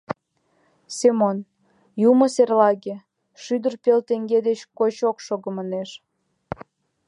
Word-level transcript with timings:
Семон 0.97 1.37
«Юмо 2.09 2.25
серлаге, 2.35 2.95
шӱдыр 3.43 3.73
пел 3.83 3.99
теҥге 4.07 4.39
деч 4.47 4.59
коч 4.77 4.95
ок 5.09 5.17
шого!» 5.25 5.49
манеш. 5.57 5.89